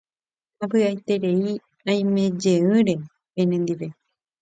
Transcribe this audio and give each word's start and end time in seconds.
Avy'aiterei 0.63 1.45
aimejeýre 1.91 2.95
penendive. 3.33 3.87